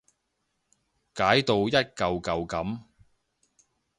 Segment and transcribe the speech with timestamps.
[1.13, 2.79] 解到一舊舊噉